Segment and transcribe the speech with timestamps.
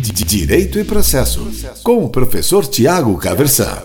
[0.00, 1.50] Direito e Processo,
[1.82, 3.82] com o professor Tiago Caversan.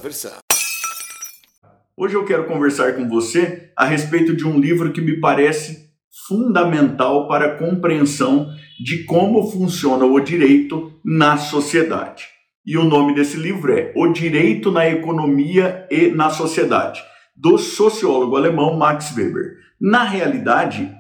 [1.97, 5.89] Hoje eu quero conversar com você a respeito de um livro que me parece
[6.28, 8.47] fundamental para a compreensão
[8.79, 12.26] de como funciona o direito na sociedade.
[12.64, 17.02] E o nome desse livro é O Direito na Economia e na Sociedade,
[17.36, 19.55] do sociólogo alemão Max Weber.
[19.82, 20.91] Na realidade,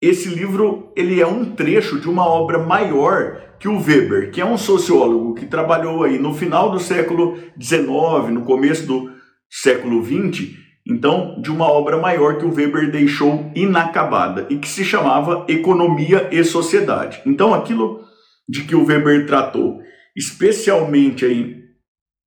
[0.00, 4.46] esse livro ele é um trecho de uma obra maior que o Weber, que é
[4.46, 9.10] um sociólogo que trabalhou aí no final do século XIX, no começo do
[9.50, 10.50] século XX,
[10.86, 16.28] então de uma obra maior que o Weber deixou inacabada e que se chamava Economia
[16.30, 17.20] e Sociedade.
[17.26, 18.00] Então aquilo
[18.48, 19.80] de que o Weber tratou,
[20.16, 21.58] especialmente aí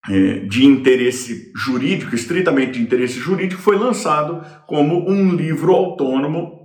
[0.09, 6.61] é, de interesse jurídico, estritamente de interesse jurídico, foi lançado como um livro autônomo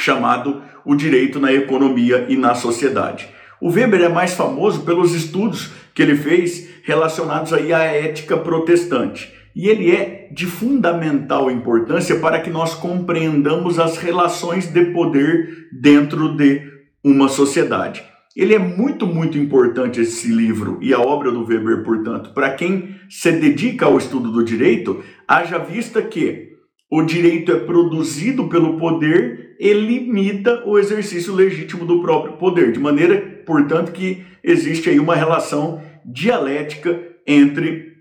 [0.00, 3.28] chamado O Direito na Economia e na Sociedade.
[3.60, 9.32] O Weber é mais famoso pelos estudos que ele fez relacionados aí à ética protestante.
[9.54, 16.36] E ele é de fundamental importância para que nós compreendamos as relações de poder dentro
[16.36, 16.62] de
[17.02, 18.04] uma sociedade.
[18.36, 22.94] Ele é muito, muito importante esse livro e a obra do Weber, portanto, para quem
[23.10, 26.47] se dedica ao estudo do direito, haja vista que
[26.90, 32.78] o direito é produzido pelo poder e limita o exercício legítimo do próprio poder, de
[32.78, 37.92] maneira, portanto, que existe aí uma relação dialética entre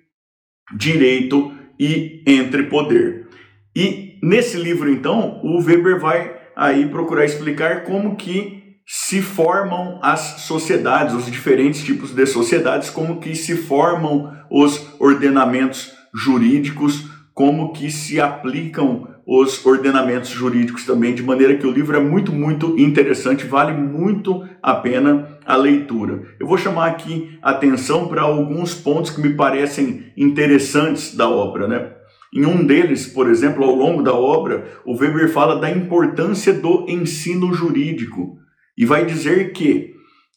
[0.75, 3.27] direito e entre poder.
[3.75, 10.41] E nesse livro, então, o Weber vai aí procurar explicar como que se formam as
[10.41, 17.05] sociedades, os diferentes tipos de sociedades, como que se formam os ordenamentos jurídicos,
[17.37, 22.33] como que se aplicam os ordenamentos jurídicos também, de maneira que o livro é muito,
[22.33, 26.23] muito interessante, vale muito a pena a leitura.
[26.39, 31.91] Eu vou chamar aqui atenção para alguns pontos que me parecem interessantes da obra, né?
[32.33, 36.89] Em um deles, por exemplo, ao longo da obra, o Weber fala da importância do
[36.89, 38.35] ensino jurídico
[38.75, 39.93] e vai dizer que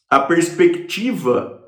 [0.07, 1.59] a perspectiva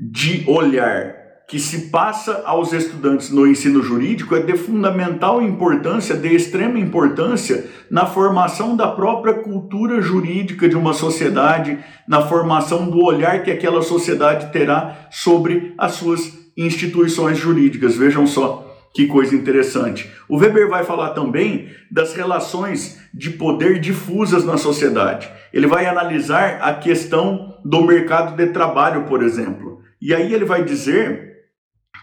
[0.00, 6.34] de olhar que se passa aos estudantes no ensino jurídico é de fundamental importância, de
[6.34, 13.44] extrema importância na formação da própria cultura jurídica de uma sociedade, na formação do olhar
[13.44, 17.96] que aquela sociedade terá sobre as suas instituições jurídicas.
[17.96, 20.10] Vejam só que coisa interessante.
[20.28, 25.30] O Weber vai falar também das relações de poder difusas na sociedade.
[25.52, 29.80] Ele vai analisar a questão do mercado de trabalho, por exemplo.
[30.00, 31.35] E aí ele vai dizer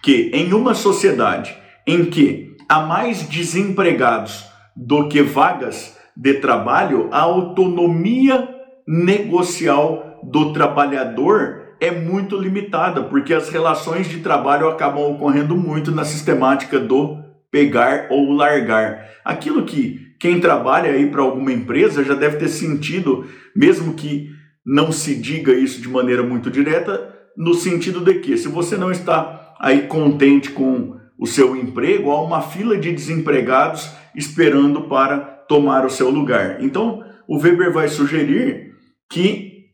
[0.03, 7.21] que em uma sociedade em que há mais desempregados do que vagas de trabalho, a
[7.21, 8.49] autonomia
[8.85, 16.03] negocial do trabalhador é muito limitada, porque as relações de trabalho acabam ocorrendo muito na
[16.03, 19.09] sistemática do pegar ou largar.
[19.23, 23.25] Aquilo que quem trabalha aí para alguma empresa já deve ter sentido,
[23.55, 24.29] mesmo que
[24.65, 28.91] não se diga isso de maneira muito direta, no sentido de que se você não
[28.91, 35.85] está aí contente com o seu emprego, há uma fila de desempregados esperando para tomar
[35.85, 36.61] o seu lugar.
[36.61, 38.73] Então, o Weber vai sugerir
[39.09, 39.69] que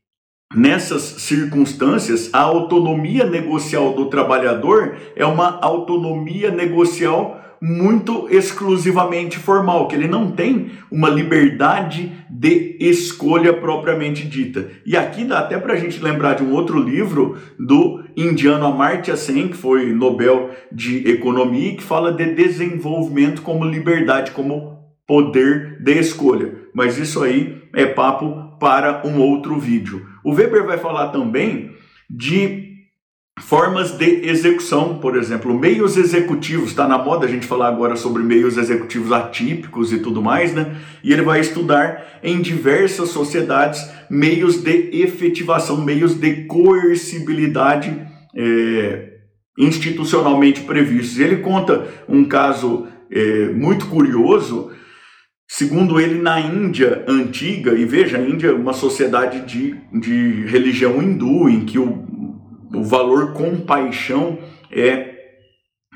[0.56, 9.96] nessas circunstâncias a autonomia negocial do trabalhador é uma autonomia negocial muito exclusivamente formal, que
[9.96, 14.70] ele não tem uma liberdade de escolha propriamente dita.
[14.86, 19.18] E aqui dá até para a gente lembrar de um outro livro do indiano Amartya
[19.18, 25.94] Sen, que foi Nobel de Economia, que fala de desenvolvimento como liberdade, como poder de
[26.00, 26.54] escolha.
[26.74, 30.06] Mas isso aí é papo para um outro vídeo.
[30.24, 31.72] O Weber vai falar também
[32.10, 32.69] de
[33.42, 38.22] Formas de execução, por exemplo, meios executivos, está na moda a gente falar agora sobre
[38.22, 40.76] meios executivos atípicos e tudo mais, né?
[41.04, 48.00] E ele vai estudar em diversas sociedades meios de efetivação, meios de coercibilidade
[48.36, 49.10] é,
[49.58, 51.20] institucionalmente previstos.
[51.20, 54.72] Ele conta um caso é, muito curioso,
[55.48, 61.02] segundo ele, na Índia antiga, e veja, a Índia é uma sociedade de, de religião
[61.02, 62.09] hindu, em que o
[62.74, 64.38] o valor compaixão
[64.72, 65.16] é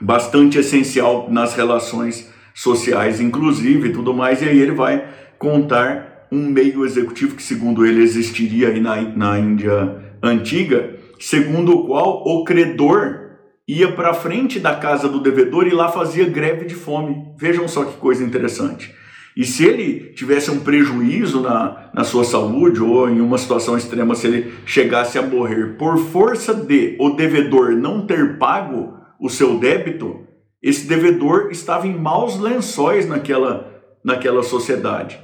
[0.01, 4.41] bastante essencial nas relações sociais, inclusive tudo mais.
[4.41, 9.39] E aí ele vai contar um meio executivo que, segundo ele, existiria aí na, na
[9.39, 13.23] Índia antiga, segundo o qual o credor
[13.67, 17.33] ia para frente da casa do devedor e lá fazia greve de fome.
[17.37, 18.93] Vejam só que coisa interessante.
[19.35, 24.13] E se ele tivesse um prejuízo na, na sua saúde ou em uma situação extrema,
[24.13, 29.57] se ele chegasse a morrer por força de o devedor não ter pago o seu
[29.57, 30.21] débito,
[30.61, 35.19] esse devedor estava em maus lençóis naquela, naquela sociedade.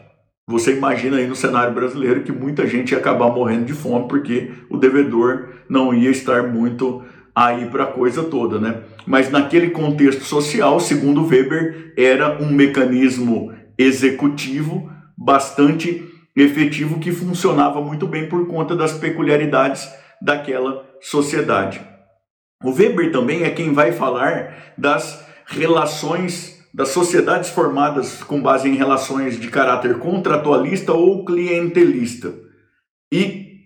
[0.50, 4.52] Você imagina aí no cenário brasileiro que muita gente ia acabar morrendo de fome porque
[4.68, 7.04] o devedor não ia estar muito
[7.36, 8.82] aí para a coisa toda, né?
[9.06, 16.06] Mas naquele contexto social, segundo Weber, era um mecanismo executivo bastante
[16.36, 19.90] efetivo que funcionava muito bem por conta das peculiaridades
[20.22, 21.82] daquela sociedade.
[22.62, 28.76] O Weber também é quem vai falar das relações das sociedades formadas com base em
[28.76, 32.34] relações de caráter contratualista ou clientelista.
[33.12, 33.62] E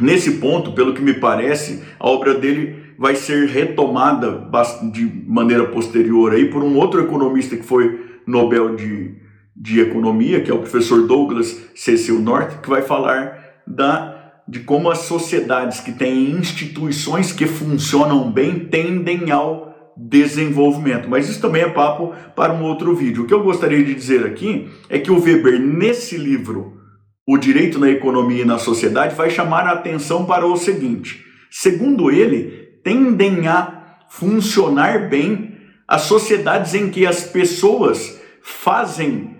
[0.00, 4.48] nesse ponto, pelo que me parece, a obra dele vai ser retomada
[4.92, 9.16] de maneira posterior aí por um outro economista que foi Nobel de,
[9.54, 14.90] de Economia, que é o professor Douglas Cecil North, que vai falar da de como
[14.90, 21.08] as sociedades que têm instituições que funcionam bem tendem ao desenvolvimento.
[21.08, 23.22] Mas isso também é papo para um outro vídeo.
[23.22, 26.80] O que eu gostaria de dizer aqui é que o Weber, nesse livro,
[27.26, 32.10] O Direito na Economia e na Sociedade, vai chamar a atenção para o seguinte: segundo
[32.10, 35.56] ele, tendem a funcionar bem
[35.86, 39.36] as sociedades em que as pessoas fazem,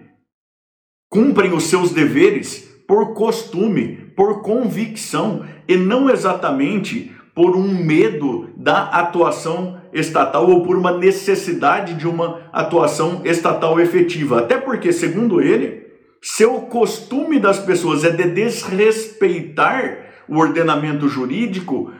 [1.12, 8.85] cumprem os seus deveres por costume, por convicção e não exatamente por um medo da
[8.85, 14.38] atuação estatal ou por uma necessidade de uma atuação estatal efetiva.
[14.38, 15.82] Até porque, segundo ele,
[16.23, 21.93] se o costume das pessoas é de desrespeitar o ordenamento jurídico,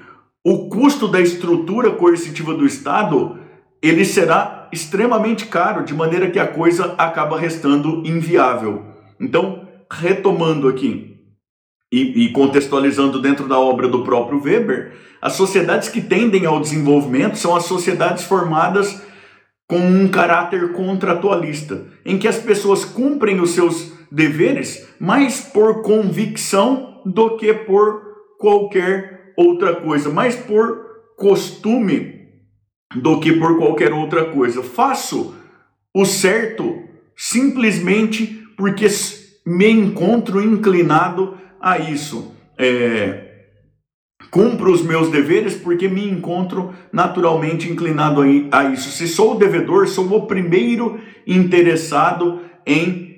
[0.43, 3.39] o custo da estrutura coercitiva do Estado
[3.83, 8.92] ele será extremamente caro, de maneira que a coisa acaba restando inviável.
[9.23, 11.13] Então, retomando aqui,
[11.93, 17.37] e, e, contextualizando dentro da obra do próprio Weber, as sociedades que tendem ao desenvolvimento
[17.37, 19.03] são as sociedades formadas
[19.69, 27.03] com um caráter contratualista, em que as pessoas cumprem os seus deveres mais por convicção
[27.05, 28.03] do que por
[28.39, 30.81] qualquer outra coisa, mais por
[31.17, 32.23] costume
[32.97, 34.63] do que por qualquer outra coisa.
[34.63, 35.35] Faço
[35.95, 36.83] o certo
[37.17, 38.87] simplesmente porque
[39.45, 42.33] me encontro inclinado a isso.
[42.57, 43.31] É,
[44.31, 48.23] cumpro os meus deveres porque me encontro naturalmente inclinado
[48.53, 48.91] a isso.
[48.91, 53.17] Se sou o devedor, sou o primeiro interessado em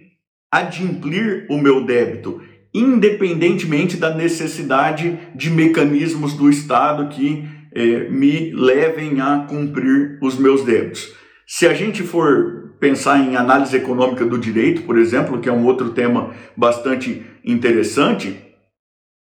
[0.50, 2.40] adimplir o meu débito,
[2.72, 7.44] independentemente da necessidade de mecanismos do Estado que
[7.74, 11.12] é, me levem a cumprir os meus débitos.
[11.46, 15.64] Se a gente for pensar em análise econômica do direito, por exemplo, que é um
[15.64, 18.36] outro tema bastante interessante,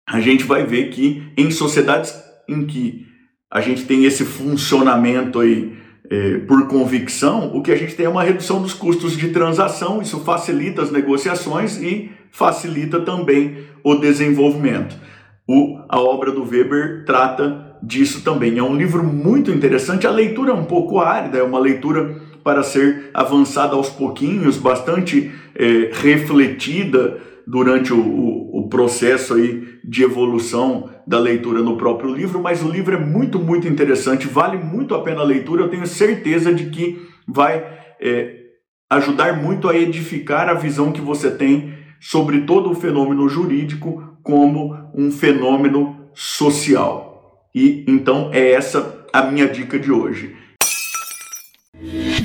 [0.08, 2.12] a gente vai ver que em sociedades
[2.48, 3.06] em que
[3.48, 5.78] a gente tem esse funcionamento aí
[6.10, 10.02] é, por convicção, o que a gente tem é uma redução dos custos de transação,
[10.02, 14.96] isso facilita as negociações e facilita também o desenvolvimento.
[15.46, 18.58] O, a obra do Weber trata disso também.
[18.58, 22.62] É um livro muito interessante, a leitura é um pouco árida, é uma leitura para
[22.62, 30.90] ser avançada aos pouquinhos, bastante é, refletida durante o, o, o, processo aí de evolução
[31.06, 35.02] da leitura no próprio livro, mas o livro é muito, muito interessante, vale muito a
[35.02, 37.64] pena a leitura, eu tenho certeza de que vai
[38.00, 38.36] é,
[38.90, 44.76] ajudar muito a edificar a visão que você tem sobre todo o fenômeno jurídico como
[44.94, 47.48] um fenômeno social.
[47.54, 50.34] E então é essa a minha dica de hoje.